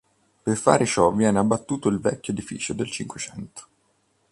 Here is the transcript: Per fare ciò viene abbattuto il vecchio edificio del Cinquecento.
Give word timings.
Per 0.43 0.57
fare 0.57 0.83
ciò 0.87 1.11
viene 1.11 1.37
abbattuto 1.37 1.87
il 1.87 1.99
vecchio 1.99 2.33
edificio 2.33 2.73
del 2.73 2.89
Cinquecento. 2.89 3.67